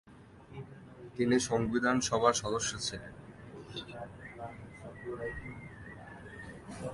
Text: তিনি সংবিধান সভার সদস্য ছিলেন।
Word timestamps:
তিনি 1.15 1.35
সংবিধান 1.49 1.97
সভার 2.07 2.33
সদস্য 2.33 2.71
ছিলেন। 2.87 3.13